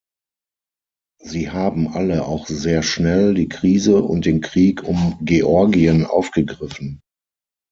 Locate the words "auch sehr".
2.25-2.81